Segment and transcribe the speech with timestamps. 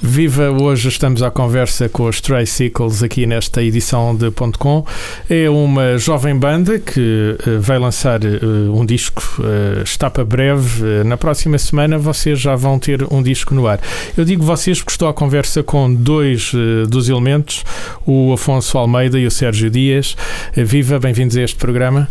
[0.00, 0.50] Viva!
[0.50, 4.86] Hoje estamos à conversa com os Tricycles aqui nesta edição de Ponto Com.
[5.28, 11.02] É uma jovem banda que uh, vai lançar uh, um disco, uh, está para breve.
[11.04, 13.80] na próxima semana vocês já vão ter um disco no ar.
[14.16, 16.52] Eu digo vocês porque estou à conversa com dois
[16.88, 17.64] dos elementos,
[18.06, 20.16] o Afonso Almeida e o Sérgio Dias.
[20.54, 22.08] viva, bem-vindos a este programa.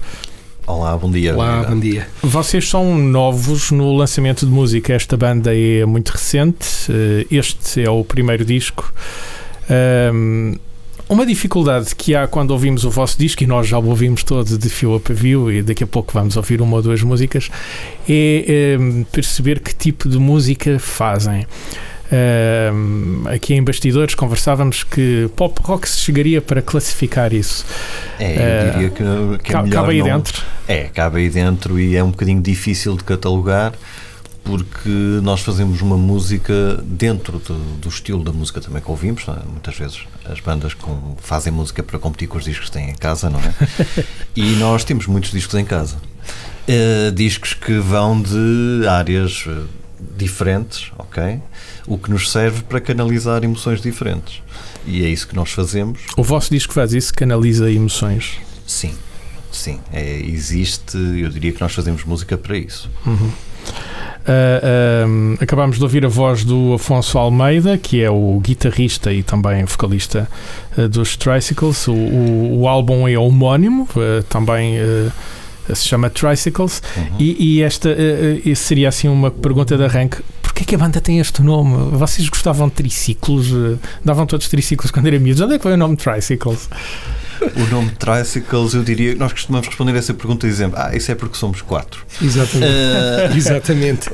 [0.67, 1.33] Olá, bom dia.
[1.33, 2.09] Olá, bom dia.
[2.21, 4.93] Vocês são novos no lançamento de música.
[4.93, 6.67] Esta banda é muito recente.
[6.89, 8.93] Eh, este é o primeiro disco.
[11.07, 14.57] uma dificuldade que há quando ouvimos o vosso disco, e nós já o ouvimos todo
[14.57, 17.49] de fio a pavio, e daqui a pouco vamos ouvir uma ou duas músicas,
[18.09, 18.77] é
[19.09, 21.47] perceber que tipo de música fazem.
[22.07, 27.65] Uh, aqui em bastidores conversávamos que pop rock se chegaria para classificar isso.
[28.19, 30.05] É, eu diria que, que é cabe aí não...
[30.05, 30.43] dentro.
[30.67, 33.73] É, cabe aí dentro e é um bocadinho difícil de catalogar
[34.47, 34.89] porque
[35.21, 39.25] nós fazemos uma música dentro do, do estilo da música também que ouvimos.
[39.27, 39.45] É?
[39.45, 42.95] Muitas vezes as bandas com, fazem música para competir com os discos que têm em
[42.95, 43.53] casa, não é?
[44.33, 45.97] e nós temos muitos discos em casa.
[46.67, 49.61] Uh, discos que vão de áreas eh,
[50.15, 51.39] diferentes, ok?
[51.85, 54.41] O que nos serve para canalizar emoções diferentes.
[54.85, 55.99] E é isso que nós fazemos.
[56.15, 57.13] O vosso disco faz isso?
[57.13, 58.37] Canaliza emoções?
[58.65, 58.93] Sim,
[59.51, 59.79] sim.
[59.91, 62.89] É, existe, eu diria que nós fazemos música para isso.
[63.05, 63.31] Uhum.
[64.27, 69.23] Uh, uh, acabámos de ouvir a voz do Afonso Almeida, que é o guitarrista e
[69.23, 70.29] também vocalista
[70.77, 71.87] uh, dos Tricycles.
[71.87, 73.87] O, o, o, álbum é homónimo,
[74.27, 74.77] também
[75.75, 76.81] se chama Tricycles.
[76.95, 77.03] Uhum.
[77.19, 81.19] E, e, esta uh, seria assim uma pergunta de arranque: porquê que a banda tem
[81.19, 81.91] este nome?
[81.97, 83.51] Vocês gostavam de triciclos?
[83.51, 85.41] Uh, davam todos triciclos quando eram miúdos?
[85.41, 86.69] Onde é que foi o nome Tricycles?
[87.55, 91.37] O nome Tricycles, eu diria, nós costumamos responder essa pergunta dizendo: Ah, isso é porque
[91.37, 92.05] somos quatro.
[92.21, 92.67] Exatamente.
[92.67, 94.09] Uh, Exatamente.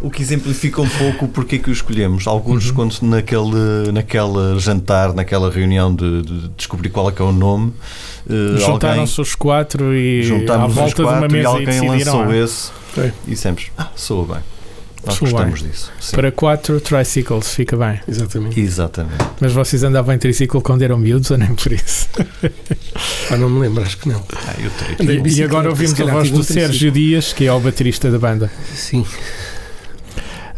[0.00, 2.26] o que exemplifica um pouco porque é que o escolhemos.
[2.26, 2.74] Alguns, uhum.
[2.74, 7.72] quando naquele, naquele jantar, naquela reunião de, de descobrir qual é que é o nome,
[8.26, 12.38] Uh, Juntaram-se os quatro e à volta de uma mesa e alguém lançou é?
[12.38, 13.12] esse é.
[13.26, 14.53] e dissemos, ah, soa bem.
[15.06, 15.92] Nós gostamos disso.
[16.00, 16.16] Sim.
[16.16, 18.00] Para quatro tricycles, fica bem.
[18.06, 18.60] Exatamente.
[18.60, 19.24] Exatamente.
[19.40, 22.08] Mas vocês andavam em triciclo quando eram miúdos ou nem por isso?
[23.30, 24.22] ah, não me lembro, acho que não.
[24.34, 28.18] Ah, eu e agora ouvimos a voz do Sérgio Dias, que é o baterista da
[28.18, 28.50] banda.
[28.74, 29.04] Sim.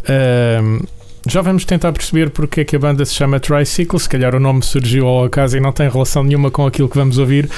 [0.09, 0.81] Um,
[1.28, 3.99] já vamos tentar perceber porque é que a banda se chama Tricycle.
[3.99, 6.97] Se calhar o nome surgiu ao acaso e não tem relação nenhuma com aquilo que
[6.97, 7.51] vamos ouvir,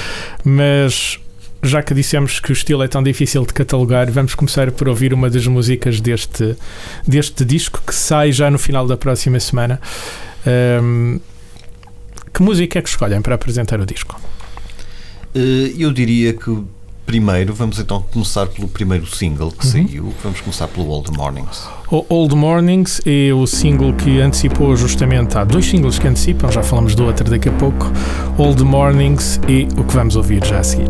[0.43, 1.19] mas
[1.61, 5.13] já que dissemos que o estilo é tão difícil de catalogar, vamos começar por ouvir
[5.13, 6.55] uma das músicas deste,
[7.07, 9.79] deste disco que sai já no final da próxima semana.
[10.81, 11.19] Um,
[12.33, 14.19] que música é que escolhem para apresentar o disco?
[15.35, 16.63] Eh, eu diria que
[17.05, 19.71] primeiro vamos então começar pelo primeiro single que uhum.
[19.71, 20.13] saiu.
[20.23, 21.67] Vamos começar pelo Old Mornings.
[21.91, 25.37] O Old Mornings é o single que antecipou justamente.
[25.37, 27.91] Há dois singles que antecipam, já falamos do outro daqui a pouco.
[28.37, 30.89] Old Mornings e o que vamos ouvir já a seguir.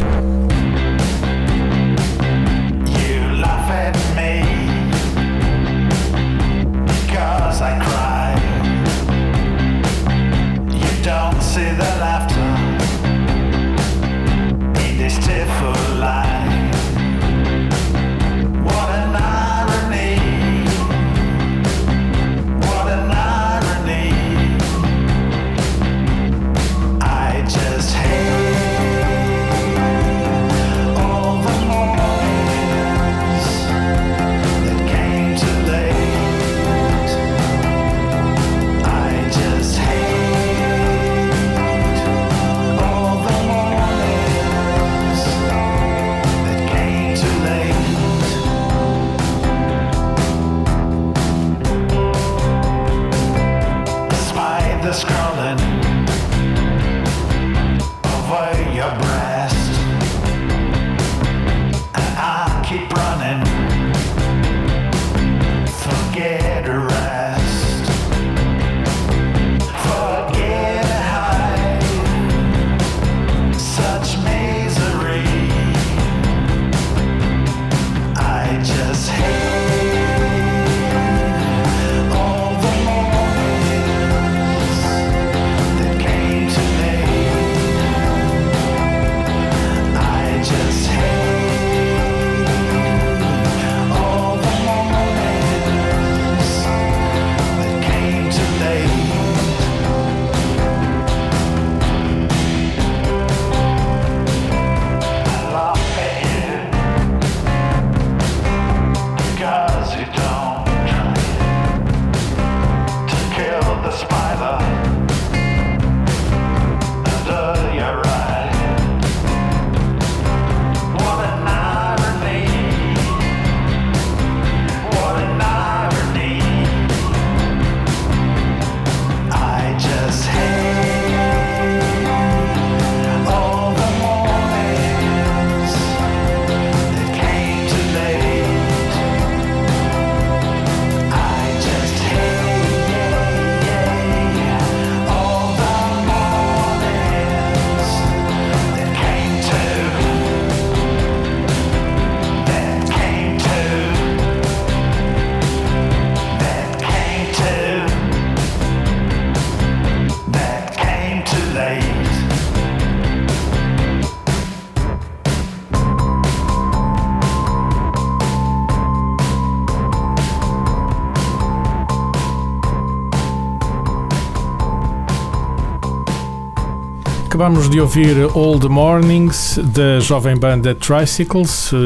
[177.40, 178.16] Acabamos de ouvir
[178.60, 181.78] the Mornings da jovem banda Tricycles, uh,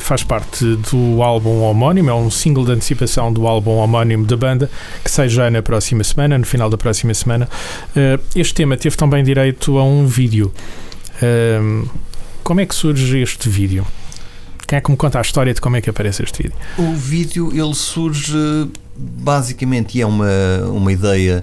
[0.00, 4.68] faz parte do álbum homónimo, é um single de antecipação do álbum homónimo da banda,
[5.04, 7.48] que sai já na próxima semana, no final da próxima semana.
[7.90, 10.52] Uh, este tema teve também direito a um vídeo.
[12.42, 13.86] como é que surge este vídeo?
[14.66, 16.58] Quem é que me conta a história de como é que aparece este vídeo?
[16.76, 20.26] O vídeo ele surge basicamente e é uma,
[20.72, 21.40] uma ideia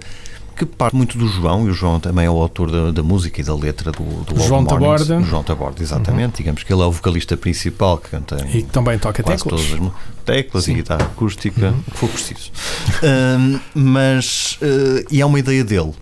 [0.65, 3.39] que parte muito do João, e o João também é o autor da, da música
[3.39, 5.21] e da letra do, do João Taborda.
[5.21, 6.25] João Taborda, exatamente.
[6.25, 6.37] Uhum.
[6.37, 8.45] Digamos que ele é o vocalista principal que canta.
[8.53, 9.41] E também toca teclas.
[9.41, 9.91] Todas as
[10.25, 10.71] teclas Sim.
[10.71, 11.79] e guitarra acústica, uhum.
[11.87, 12.51] o que for preciso.
[13.03, 15.93] um, mas, uh, e é uma ideia dele.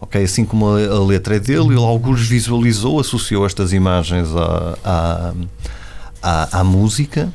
[0.00, 4.78] Ok, assim como a, a letra é dele, ele alguns visualizou, associou estas imagens à,
[4.84, 5.32] à,
[6.22, 7.32] à, à música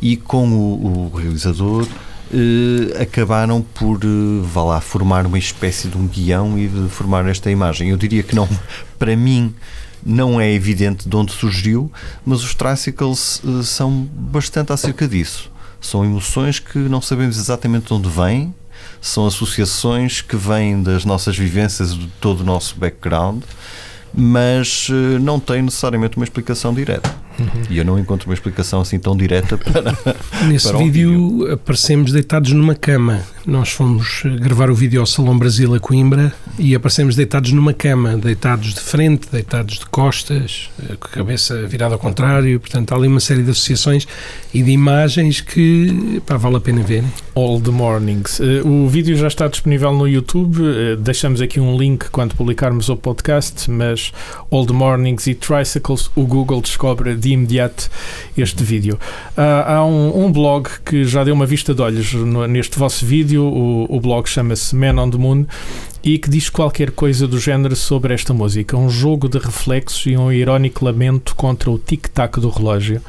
[0.00, 1.86] e com o, o realizador
[2.30, 7.26] Uh, acabaram por, uh, vá lá, formar uma espécie de um guião e de formar
[7.26, 7.88] esta imagem.
[7.88, 8.46] Eu diria que não,
[8.98, 9.54] para mim,
[10.04, 11.90] não é evidente de onde surgiu,
[12.26, 15.50] mas os Tricycles uh, são bastante acerca disso.
[15.80, 18.54] São emoções que não sabemos exatamente de onde vêm,
[19.00, 23.42] são associações que vêm das nossas vivências, de todo o nosso background,
[24.12, 24.88] mas
[25.20, 27.27] não têm necessariamente uma explicação direta.
[27.38, 27.62] Uhum.
[27.70, 29.96] E eu não encontro uma explicação assim tão direta para.
[30.46, 33.22] Nesse para vídeo aparecemos deitados numa cama.
[33.46, 38.16] Nós fomos gravar o vídeo ao Salão Brasil a Coimbra e aparecemos deitados numa cama,
[38.16, 40.68] deitados de frente, deitados de costas,
[40.98, 42.58] com a cabeça virada ao contrário.
[42.58, 44.06] Portanto, há ali uma série de associações
[44.52, 47.04] e de imagens que pá, vale a pena ver.
[47.34, 48.40] All the Mornings.
[48.40, 50.60] Uh, o vídeo já está disponível no YouTube.
[50.60, 54.12] Uh, deixamos aqui um link quando publicarmos o podcast, mas
[54.50, 57.88] All the Mornings e Tricycles, o Google descobre de imediato
[58.36, 58.98] este vídeo.
[59.36, 62.12] Uh, há um, um, blog que já deu uma vista de olhos
[62.48, 63.44] neste vosso vídeo.
[63.44, 65.46] O, o blog chama-se Man on the Moon
[66.02, 68.76] e que diz qualquer coisa do género sobre esta música.
[68.76, 73.02] Um jogo de reflexos e um irónico lamento contra o tic-tac do relógio.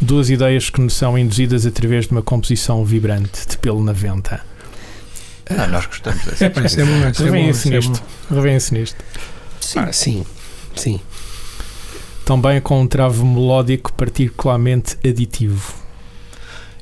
[0.00, 4.40] Duas ideias que nos são induzidas através de uma composição vibrante de pelo na venta.
[5.48, 6.44] Ah, nós gostamos dessa.
[6.44, 8.02] É, é, é, é Revêem-se nisto.
[8.30, 9.04] Revêem-se nisto.
[9.60, 9.78] Sim.
[9.78, 10.26] Ah, sim.
[10.74, 11.00] Sim
[12.26, 15.72] também com um travo melódico particularmente aditivo.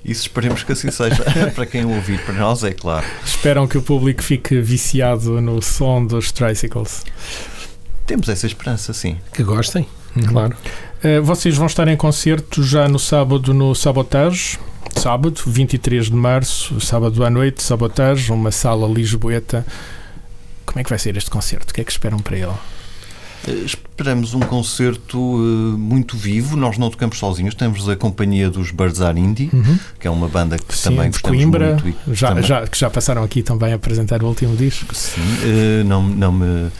[0.05, 3.07] Isso esperemos que assim seja para quem ouvir, para nós é claro.
[3.25, 7.05] Esperam que o público fique viciado no som dos Tricycles.
[8.07, 9.17] Temos essa esperança, sim.
[9.33, 10.23] Que gostem, uhum.
[10.25, 10.57] claro.
[11.03, 14.59] Uh, vocês vão estar em concerto já no sábado no Sabotage,
[14.95, 19.65] sábado, 23 de março, sábado à noite, Sabotage, uma sala lisboeta.
[20.67, 21.71] Como é que vai ser este concerto?
[21.71, 22.53] O que é que esperam para ele?
[23.47, 26.57] Eh, esperamos um concerto uh, muito vivo.
[26.57, 29.79] Nós não tocamos sozinhos, temos a companhia dos Barzar Indie, uhum.
[29.99, 32.11] que é uma banda que Sim, também gostamos Coimbra, muito.
[32.11, 32.43] E já, também...
[32.43, 34.95] já, que já passaram aqui também a apresentar o último disco.
[34.95, 36.71] Sim, uh, não, não me.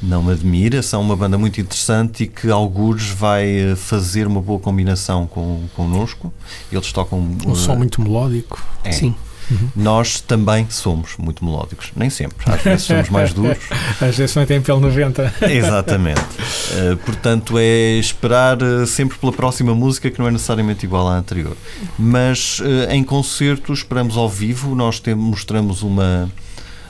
[0.00, 4.60] Não me admira, são uma banda muito interessante e que algures vai fazer uma boa
[4.60, 6.32] combinação com, connosco.
[6.70, 7.18] Eles tocam.
[7.18, 8.64] Um uh, som muito melódico.
[8.84, 9.12] É, Sim.
[9.50, 9.68] Uhum.
[9.74, 13.58] Nós também somos muito melódicos, nem sempre, às vezes somos mais duros.
[14.00, 15.34] às vezes não tem pelo 90.
[15.48, 16.20] Exatamente.
[16.20, 21.16] Uh, portanto, é esperar uh, sempre pela próxima música que não é necessariamente igual à
[21.16, 21.56] anterior.
[21.98, 26.30] Mas uh, em concertos, esperamos ao vivo, nós temos, mostramos uma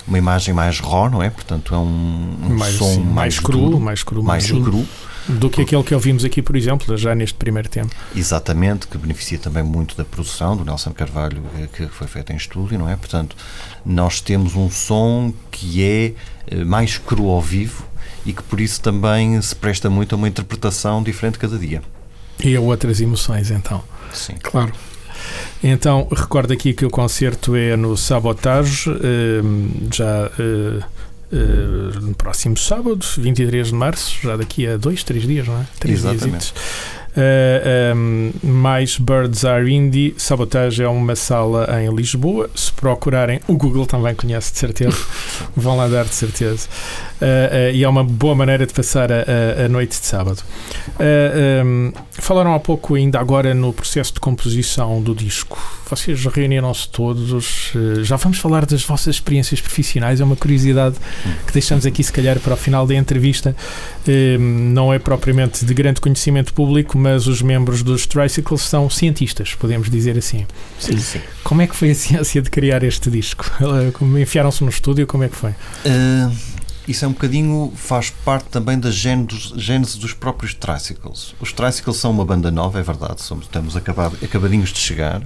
[0.07, 1.29] uma imagem mais raw, não é?
[1.29, 4.65] Portanto, é um, um mais, som sim, mais, mais, cru, duro, mais cru, mais, mais
[4.65, 4.87] cru
[5.29, 7.95] do que aquele que ouvimos aqui, por exemplo, já neste primeiro tempo.
[8.17, 12.37] Exatamente, que beneficia também muito da produção do Nelson Carvalho, eh, que foi feita em
[12.37, 12.97] estúdio, não é?
[12.97, 13.37] Portanto,
[13.85, 16.15] nós temos um som que é
[16.47, 17.85] eh, mais cru ao vivo
[18.25, 21.83] e que por isso também se presta muito a uma interpretação diferente cada dia.
[22.43, 23.83] E a outras emoções, então.
[24.13, 24.35] Sim.
[24.43, 24.73] Claro.
[25.63, 29.43] Então, recordo aqui que o concerto é no Sabotage, eh,
[29.93, 30.31] já
[32.01, 35.67] no próximo sábado, 23 de março, já daqui a dois, três dias, não é?
[35.79, 36.53] Três Exatamente.
[36.53, 36.55] Dias.
[37.19, 40.15] Uh, um, mais Birds Are Indie.
[40.17, 42.49] Sabotage é uma sala em Lisboa.
[42.55, 44.97] Se procurarem, o Google também conhece de certeza.
[45.57, 46.69] Vão lá dar de certeza.
[47.21, 50.45] Uh, uh, e é uma boa maneira de passar a, a, a noite de sábado.
[51.01, 55.59] Um, falaram há pouco, ainda agora, no processo de composição do disco.
[55.91, 57.73] Vocês reuniram-se todos.
[58.03, 60.21] já vamos falar das vossas experiências profissionais.
[60.21, 60.95] É uma curiosidade
[61.47, 63.57] que deixamos aqui, se calhar, para o final da entrevista.
[64.39, 69.91] Não é propriamente de grande conhecimento público, mas os membros dos Tricycles são cientistas, podemos
[69.91, 70.47] dizer assim.
[70.79, 71.21] Sim, sim.
[71.45, 73.45] Como é que foi a ciência de criar este disco?
[74.21, 75.07] Enfiaram-se no estúdio?
[75.07, 75.51] Como é que foi?
[75.51, 76.35] Uh,
[76.87, 81.35] isso é um bocadinho, faz parte também da gênese dos próprios Tricycles.
[81.39, 85.23] Os Tricycles são uma banda nova, é verdade, somos, estamos acabado, acabadinhos de chegar,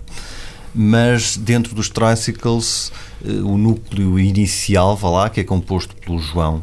[0.75, 2.91] mas dentro dos Tricycles,
[3.25, 6.63] uh, o núcleo inicial, vá lá, que é composto pelo João,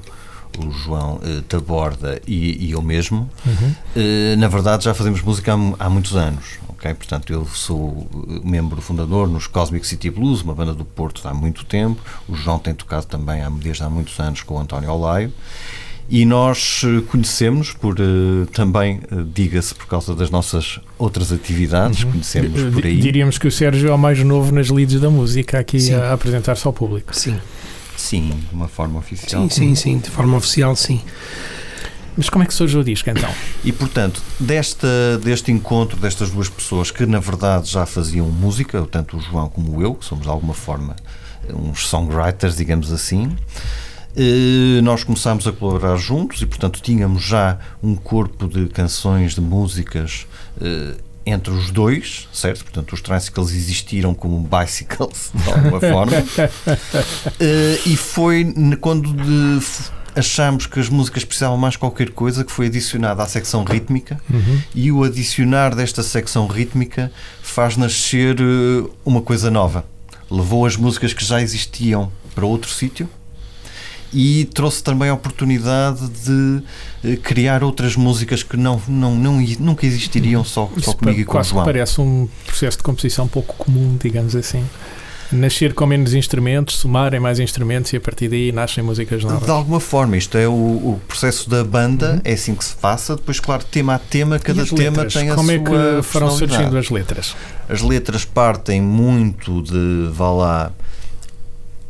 [0.66, 3.30] o João eh, Taborda e, e eu mesmo,
[3.96, 6.60] eh, na verdade já fazemos música há, há muitos anos.
[6.70, 6.94] ok?
[6.94, 11.34] Portanto, eu sou eh, membro fundador nos Cosmic City Blues, uma banda do Porto há
[11.34, 12.02] muito tempo.
[12.28, 15.32] O João tem tocado também há, desde há muitos anos com o António Olaio.
[16.12, 17.96] E nós eh, conhecemos por
[18.52, 19.00] também,
[19.32, 22.98] diga-se, por causa das nossas outras atividades, conhecemos por aí.
[22.98, 25.94] Diríamos que o Sérgio é o mais novo nas leads da música aqui Sim.
[25.94, 27.16] a apresentar-se ao público.
[27.16, 27.38] Sim,
[28.00, 29.44] Sim, de uma forma oficial.
[29.44, 31.02] sim, sim, sim, de forma oficial, sim.
[32.16, 33.30] Mas como é que surge o disco então?
[33.64, 39.18] E portanto, desta, deste encontro destas duas pessoas que na verdade já faziam música, tanto
[39.18, 40.96] o João como eu, que somos de alguma forma
[41.54, 43.36] uns songwriters, digamos assim,
[44.16, 49.42] eh, nós começámos a colaborar juntos e portanto tínhamos já um corpo de canções, de
[49.42, 50.26] músicas
[50.62, 50.96] eh,
[51.26, 52.64] entre os dois, certo?
[52.64, 56.14] Portanto, os Tricycles existiram como bicycles, de alguma forma.
[57.40, 59.60] Eh, e foi quando de-
[60.16, 64.20] achámos que as músicas precisavam mais qualquer coisa que foi adicionada à secção rítmica
[64.74, 67.12] e o adicionar desta secção rítmica
[67.42, 69.86] faz nascer eh, uma coisa nova.
[70.30, 73.10] Levou as músicas que já existiam para outro sítio
[74.14, 76.62] e trouxe também a oportunidade de
[77.04, 81.38] eh, criar outras músicas que não, não, não nunca existiriam só, só comigo e com
[81.38, 81.64] o João.
[81.66, 84.64] parece um processo de composição pouco comum, digamos assim.
[85.32, 89.44] Nascer com menos instrumentos, somarem mais instrumentos e a partir daí nascem músicas novas.
[89.46, 93.16] De alguma forma, isto é o, o processo da banda, é assim que se faça.
[93.16, 94.68] Depois, claro, tema a tema, cada Uhum.
[94.70, 95.14] Tema letras?
[95.14, 97.36] tem a Como sua é que foram surgindo as letras?
[97.70, 100.72] As letras partem muito de, vá lá,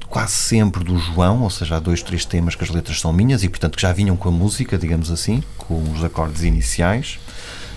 [0.10, 3.44] quase sempre do João, ou seja, há dois, três temas que as letras são minhas
[3.44, 7.20] e, portanto, que já vinham com a música, digamos assim, com os acordes iniciais.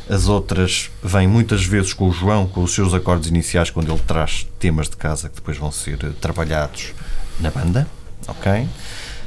[0.08, 4.00] As outras vêm muitas vezes com o João, com os seus acordes iniciais, quando ele
[4.06, 6.92] traz temas de casa que depois vão ser eh, trabalhados
[7.38, 7.86] na banda,
[8.26, 8.66] ok?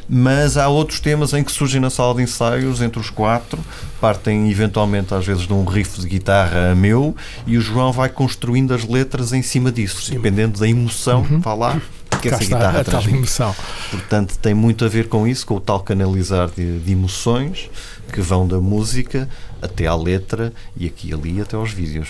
[0.07, 3.59] Mas há outros temas em que surgem na sala de ensaios entre os quatro,
[3.99, 7.15] partem eventualmente às vezes de um riff de guitarra meu
[7.47, 11.81] e o João vai construindo as letras em cima disso, dependendo da emoção, vá lá,
[12.17, 13.55] que Cá essa está guitarra a tal emoção.
[13.91, 17.69] Portanto, tem muito a ver com isso, com o tal canalizar de, de emoções
[18.11, 19.27] que vão da música
[19.61, 22.09] até à letra e aqui e ali até aos vídeos.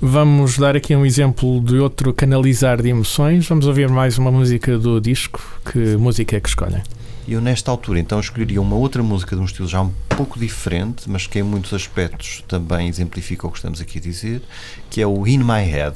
[0.00, 3.46] Vamos dar aqui um exemplo de outro canalizar de emoções.
[3.46, 5.40] Vamos ouvir mais uma música do disco.
[5.64, 6.82] Que música é que escolhem?
[7.26, 11.08] Eu, nesta altura, então, escolheria uma outra música de um estilo já um pouco diferente,
[11.08, 14.42] mas que em muitos aspectos também exemplifica o que estamos aqui a dizer,
[14.90, 15.94] que é o In My Head.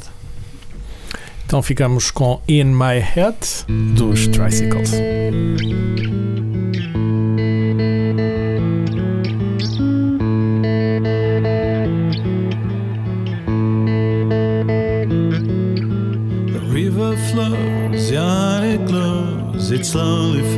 [1.47, 3.37] Então ficamos com In My Head
[3.95, 4.91] dos Tricycles.
[16.50, 20.55] The river flows, yawn it glows, it slowly fades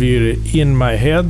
[0.00, 1.28] ouvir In My Head,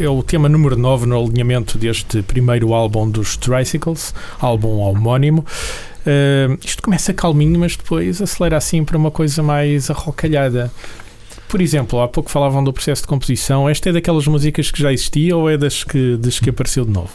[0.00, 5.44] é o tema número 9 no alinhamento deste primeiro álbum dos Tricycles, álbum homónimo.
[6.06, 10.70] Uh, isto começa calminho, mas depois acelera assim para uma coisa mais arrocalhada.
[11.48, 13.68] Por exemplo, há pouco falavam do processo de composição.
[13.68, 16.92] Esta é daquelas músicas que já existia ou é das que, das que apareceu de
[16.92, 17.10] novo?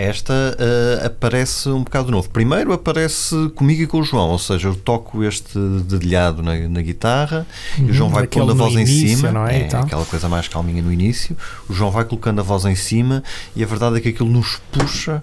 [0.00, 2.30] Esta uh, aparece um bocado novo.
[2.30, 6.80] Primeiro aparece comigo e com o João, ou seja, eu toco este dedilhado na, na
[6.80, 7.46] guitarra
[7.78, 9.30] uhum, e o João vai colocando a voz em cima.
[9.30, 9.56] Não é?
[9.56, 9.82] é então.
[9.82, 11.36] aquela coisa mais calminha no início.
[11.68, 13.22] O João vai colocando a voz em cima
[13.54, 15.22] e a verdade é que aquilo nos puxa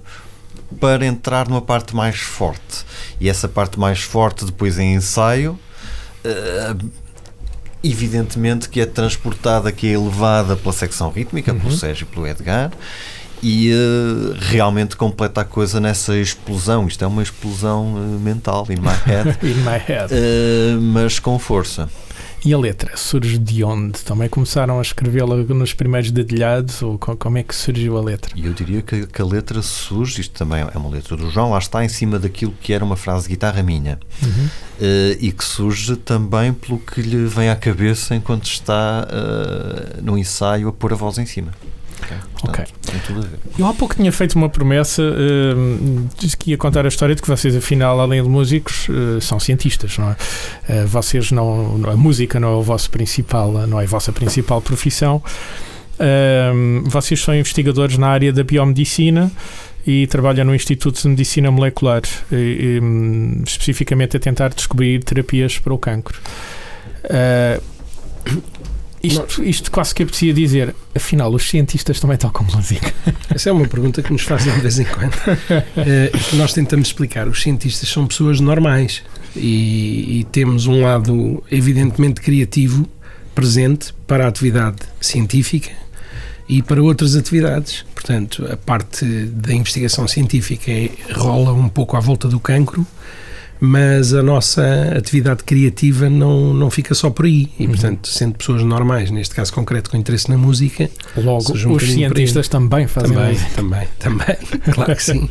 [0.80, 2.86] para entrar numa parte mais forte.
[3.20, 5.58] E essa parte mais forte depois em ensaio.
[6.24, 6.88] Uh,
[7.84, 11.60] evidentemente que é transportada, que é elevada pela secção rítmica, uhum.
[11.60, 12.72] pelo Sérgio e pelo Edgar,
[13.42, 16.88] e uh, realmente completa a coisa nessa explosão.
[16.88, 20.14] Isto é uma explosão uh, mental, in my head, in my head.
[20.14, 21.90] Uh, mas com força.
[22.46, 24.00] E a letra surge de onde?
[24.06, 26.82] Também começaram a escrevê-la nos primeiros dedilhados?
[26.82, 28.32] Ou como é que surgiu a letra?
[28.38, 31.58] Eu diria que, que, a letra surge, isto também é uma letra do João, lá
[31.58, 34.00] está em cima daquilo que era uma frase de guitarra minha.
[34.24, 34.46] Uhum.
[34.46, 40.18] Uh, e que surge também pelo que lhe vem à cabeça enquanto está uh, no
[40.18, 41.52] ensaio a pôr a voz em cima.
[42.44, 42.64] Ok.
[43.58, 47.22] Eu há pouco tinha feito uma promessa, uh, disse que ia contar a história de
[47.22, 50.84] que vocês, afinal, além de músicos, uh, são cientistas, não é?
[50.84, 51.80] Uh, vocês não.
[51.92, 55.22] A música não é o vosso principal, não é a vossa principal profissão.
[55.98, 59.32] Uh, vocês são investigadores na área da biomedicina
[59.86, 65.58] e trabalham no Instituto de Medicina Molecular, e, e, um, especificamente a tentar descobrir terapias
[65.58, 66.20] para o cancro.
[67.06, 67.62] Uh,
[69.04, 72.94] isto, isto quase que apetecia dizer, afinal, os cientistas também tocam música.
[73.30, 75.14] Essa é uma pergunta que nos fazem de vez em quando.
[75.14, 79.04] Uh, nós tentamos explicar, os cientistas são pessoas normais
[79.36, 82.88] e, e temos um lado evidentemente criativo
[83.36, 85.72] presente para a atividade científica
[86.50, 87.86] e para outras atividades.
[87.94, 92.86] Portanto, a parte da investigação científica é, rola um pouco à volta do cancro
[93.60, 94.64] mas a nossa
[94.96, 97.50] atividade criativa não, não fica só por aí.
[97.60, 97.72] E, uhum.
[97.72, 102.48] portanto, sendo pessoas normais, neste caso concreto com interesse na música, logo um os cientistas
[102.48, 103.52] também fazem também, música.
[103.56, 104.38] Também, também,
[104.74, 105.20] claro que sim.
[105.20, 105.30] uh,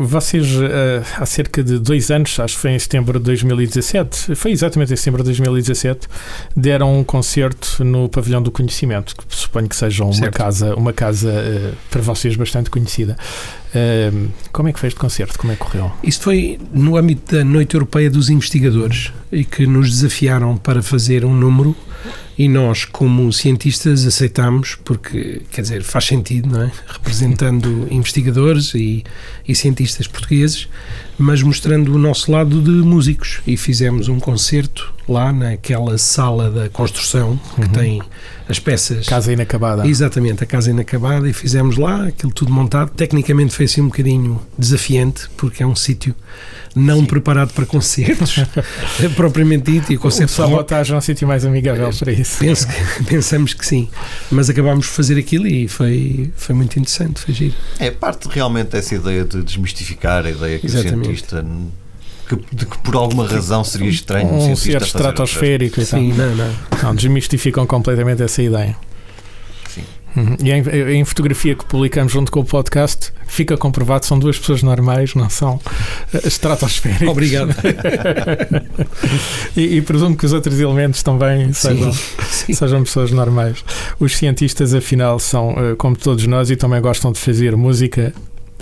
[0.00, 4.34] uh, vocês, uh, há cerca de dois anos, acho que foi em setembro de 2017,
[4.34, 6.08] foi exatamente em setembro de 2017,
[6.56, 10.36] deram um concerto no Pavilhão do Conhecimento, que suponho que seja uma certo.
[10.36, 13.16] casa, uma casa para vocês bastante conhecida
[14.52, 15.38] como é que foi este concerto?
[15.38, 15.92] Como é que correu?
[16.02, 21.24] Isto foi no âmbito da Noite Europeia dos Investigadores e que nos desafiaram para fazer
[21.24, 21.76] um número
[22.36, 26.72] e nós, como cientistas, aceitamos porque, quer dizer, faz sentido, não é?
[26.86, 29.04] Representando investigadores e,
[29.46, 30.68] e cientistas portugueses,
[31.18, 36.68] mas mostrando o nosso lado de músicos e fizemos um concerto lá naquela sala da
[36.68, 37.68] construção que uhum.
[37.68, 38.02] tem
[38.48, 39.06] as peças.
[39.06, 39.86] Casa inacabada.
[39.86, 42.90] Exatamente, a casa inacabada e fizemos lá aquilo tudo montado.
[42.90, 46.14] Tecnicamente foi assim um bocadinho desafiante porque é um sítio
[46.74, 47.06] não Sim.
[47.06, 48.36] preparado para concertos,
[49.14, 49.92] propriamente dito.
[49.92, 52.38] E o concerto o sabotagem é um sítio mais amigável para isso.
[52.38, 53.88] Penso que, pensamos que sim,
[54.30, 57.54] mas acabámos de fazer aquilo e foi, foi muito interessante, foi giro.
[57.78, 61.00] É parte realmente dessa ideia de desmistificar a ideia que Exatamente.
[61.00, 61.44] o cientista
[62.24, 66.34] que, de que por alguma razão seria estranho um, um ser estratosférico e Sim, não,
[66.34, 66.54] não.
[66.82, 68.76] não, desmistificam completamente essa ideia.
[70.16, 70.36] Uhum.
[70.42, 74.62] E em, em, fotografia que publicamos junto com o podcast, fica comprovado são duas pessoas
[74.62, 75.60] normais, não são uh,
[76.28, 77.08] estratosféricas.
[77.08, 77.52] Obrigado.
[79.56, 83.64] e, e, presumo que os outros elementos também sejam, sim, sejam pessoas normais.
[83.98, 88.14] Os cientistas, afinal, são uh, como todos nós e também gostam de fazer música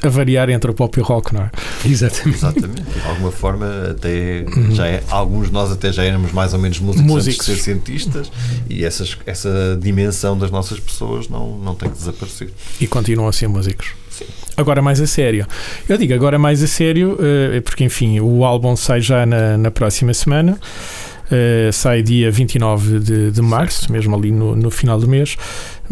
[0.03, 1.51] a variar entre o pop e o rock, não é?
[1.87, 2.37] Exatamente.
[2.37, 2.83] Exatamente.
[2.83, 4.75] De alguma forma, até uhum.
[4.75, 7.49] já é, alguns de nós até já éramos mais ou menos músicos, músicos.
[7.49, 8.33] antes de ser cientistas
[8.69, 12.51] e essas, essa dimensão das nossas pessoas não, não tem que desaparecer.
[12.81, 13.89] E continuam a ser músicos.
[14.11, 14.27] Sim.
[14.57, 15.47] Agora mais a sério.
[15.89, 19.71] Eu digo agora mais a sério, uh, porque enfim, o álbum sai já na, na
[19.71, 20.59] próxima semana.
[21.27, 25.37] Uh, sai dia 29 de, de março, mesmo ali no, no final do mês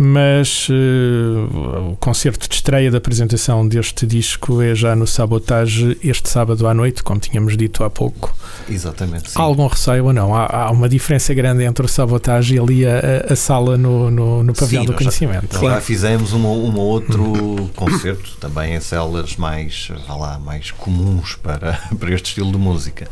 [0.02, 6.26] mas uh, o concerto de estreia da apresentação deste disco é já no Sabotage este
[6.26, 8.34] sábado à noite, como tínhamos dito há pouco.
[8.66, 9.30] Exatamente.
[9.30, 9.38] Sim.
[9.38, 10.34] Há algum receio ou não?
[10.34, 14.42] Há, há, uma diferença grande entre o Sabotage e ali a, a sala no, no,
[14.42, 15.60] no pavilhão do conhecimento.
[15.60, 21.78] Já, já fizemos um, um outro concerto, também em celas mais, lá, mais comuns para,
[22.00, 23.06] para este estilo de música.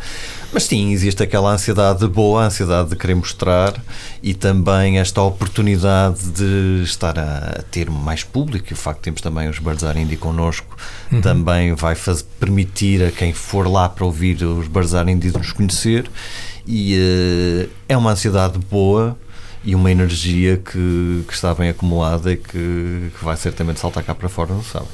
[0.55, 3.75] Mas sim, existe aquela ansiedade boa, a ansiedade de querer mostrar
[4.23, 8.67] e também esta oportunidade de estar a, ter mais público.
[8.71, 10.77] E o facto de termos também os Barzar Indie connosco
[11.11, 11.21] uhum.
[11.21, 16.11] também vai fazer, permitir a quem for lá para ouvir os Barzar Indie nos conhecer.
[16.67, 19.17] E uh, é uma ansiedade boa
[19.65, 24.15] e uma energia que, que está bem acumulada e que, que vai certamente saltar cá
[24.15, 24.91] para fora no sábado.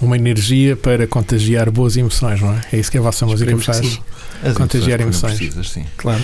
[0.00, 2.60] Uma energia para contagiar boas emoções, não é?
[2.72, 4.00] É isso que a vossa música Esperemos
[4.42, 4.54] faz.
[4.54, 5.86] Contagiar emoções precisas, sim.
[5.96, 6.22] Claro.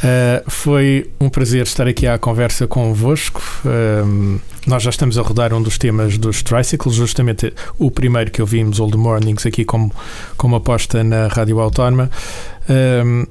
[0.00, 3.42] Uh, foi um prazer estar aqui à conversa convosco.
[3.64, 8.40] Um, nós já estamos a rodar um dos temas dos Tricycles, justamente o primeiro que
[8.40, 9.92] ouvimos, Old Mornings, aqui como,
[10.38, 12.10] como aposta na Rádio Autónoma.
[12.68, 13.26] Um,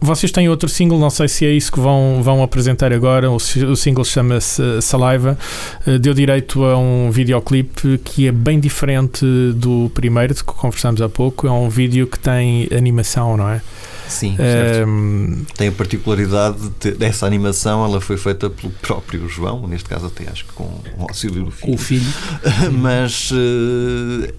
[0.00, 3.30] vocês têm outro single, não sei se é isso que vão, vão apresentar agora.
[3.30, 5.38] O, o single chama-se Saliva.
[5.86, 11.00] Uh, deu direito a um videoclipe que é bem diferente do primeiro, de que conversámos
[11.02, 11.46] há pouco.
[11.46, 13.60] É um vídeo que tem animação, não é?
[14.12, 14.36] Sim.
[14.86, 20.06] Um, Tem a particularidade de ter- animação, ela foi feita pelo próprio João, neste caso
[20.06, 22.04] até acho que com o auxílio do Com o filho.
[22.04, 22.72] filho.
[22.80, 24.32] mas eh,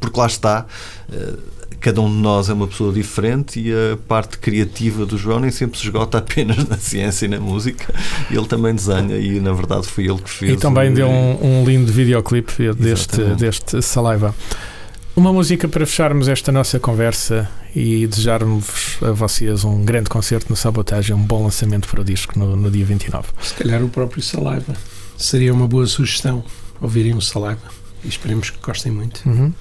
[0.00, 0.66] porque lá está
[1.12, 1.34] eh,
[1.80, 5.50] cada um de nós é uma pessoa diferente e a parte criativa do João nem
[5.50, 7.92] sempre se esgota apenas na ciência e na música
[8.30, 11.60] ele também desenha e na verdade foi ele que fez E também o- deu um,
[11.60, 14.34] um lindo videoclipe deste, deste Saliva.
[15.16, 20.56] Uma música para fecharmos esta nossa conversa e desejarmos a vocês um grande concerto no
[20.56, 23.28] Sabotagem, um bom lançamento para o disco no, no dia 29.
[23.40, 24.74] Se calhar o próprio Saliva.
[25.16, 26.44] Seria uma boa sugestão
[26.82, 27.62] ouvirem o Saliva.
[28.04, 29.26] E esperemos que gostem muito.
[29.26, 29.54] Uhum.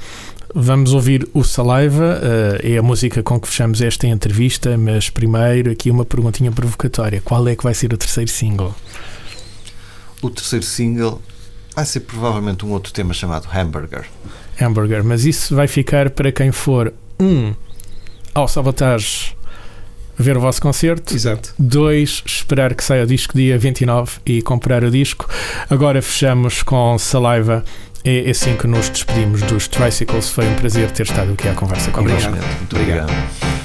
[0.54, 2.20] Vamos ouvir o Saliva,
[2.62, 7.22] eh, é a música com que fechamos esta entrevista, mas primeiro aqui uma perguntinha provocatória:
[7.24, 8.76] qual é que vai ser o terceiro single?
[10.22, 11.22] o terceiro single
[11.76, 14.06] vai ser provavelmente um outro tema chamado Hamburger
[14.60, 17.54] Hamburger, mas isso vai ficar para quem for um
[18.34, 19.36] ao Sabotage
[20.18, 21.14] ver o vosso concerto.
[21.14, 21.54] Exato.
[21.58, 25.28] Dois, esperar que saia o disco dia 29 e comprar o disco.
[25.70, 27.64] Agora fechamos com Saliva.
[28.04, 30.30] É assim que nos despedimos dos Tricycles.
[30.30, 32.38] Foi um prazer ter estado aqui à conversa com Obrigado.
[32.60, 33.65] muito obrigado.